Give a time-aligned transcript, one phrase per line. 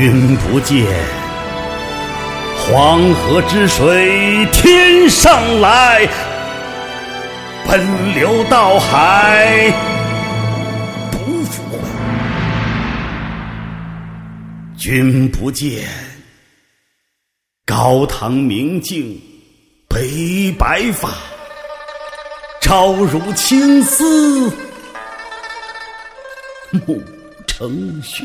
[0.00, 0.86] 君不见，
[2.56, 6.08] 黄河之水天上来，
[7.68, 9.70] 奔流到海
[11.12, 11.78] 不复回。
[14.78, 15.86] 君不见，
[17.66, 19.20] 高堂明镜
[19.86, 21.10] 悲白发，
[22.62, 24.50] 朝如青丝
[26.86, 27.02] 暮
[27.46, 28.24] 成雪。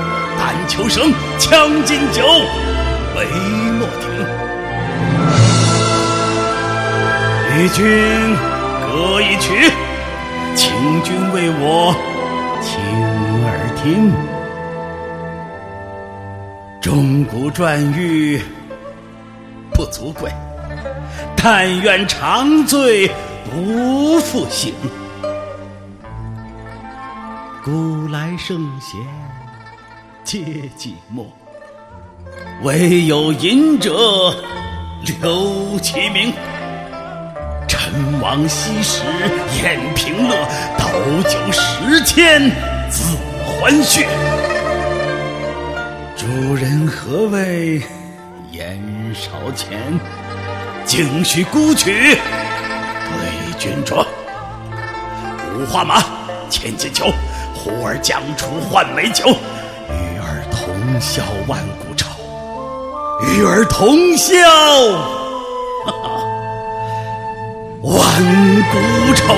[0.43, 2.23] 但求生，将进酒，
[3.15, 3.27] 杯
[3.77, 4.09] 莫停。
[7.55, 8.35] 与君
[8.81, 9.71] 歌一曲，
[10.55, 11.93] 请君为我
[12.59, 12.73] 倾
[13.45, 13.53] 耳
[13.83, 14.11] 听。
[16.81, 18.41] 钟鼓馔玉
[19.75, 20.31] 不足贵，
[21.37, 23.07] 但愿长醉
[23.45, 24.73] 不复醒。
[27.63, 28.99] 古来圣贤。
[30.31, 30.39] 皆
[30.77, 31.25] 寂寞，
[32.63, 34.33] 惟有饮者
[35.19, 36.31] 留其名。
[37.67, 39.01] 陈王昔时
[39.61, 40.33] 宴平乐，
[40.77, 40.87] 斗
[41.23, 42.43] 酒十千
[42.89, 44.05] 恣欢谑。
[46.15, 47.81] 主人何为
[48.51, 48.81] 言
[49.13, 49.77] 少钱？
[50.85, 54.07] 径须沽取对君酌。
[55.57, 56.01] 五花马，
[56.49, 57.11] 千金裘，
[57.53, 59.35] 呼儿将出换美酒。
[61.01, 62.07] 消万古愁，
[63.23, 64.35] 与尔同销
[67.81, 67.97] 万
[68.71, 69.33] 古愁！